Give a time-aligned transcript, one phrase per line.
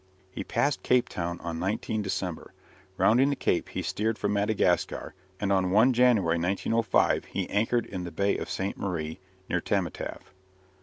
[0.31, 2.55] He passed Cape Town on 19 December.
[2.97, 8.03] Rounding the Cape, he steered for Madagascar, and on 1 January, 1905, he anchored in
[8.03, 8.75] the Bay of Ste.
[8.77, 10.33] Marie, near Tamatave.